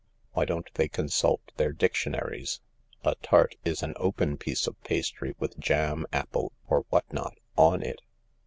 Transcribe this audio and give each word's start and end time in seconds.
Why 0.31 0.45
don't 0.45 0.67
they 0.73 0.87
con 0.87 1.09
sult 1.09 1.51
their 1.57 1.71
dictionaries? 1.71 2.59
A 3.03 3.13
tart 3.21 3.55
is 3.63 3.83
an 3.83 3.93
open 3.97 4.35
piece 4.35 4.65
of 4.65 4.81
pastry 4.83 5.35
with 5.37 5.59
jam, 5.59 6.07
apple, 6.11 6.53
or 6.67 6.87
what 6.89 7.13
not 7.13 7.37
on 7.55 7.83
it. 7.83 8.01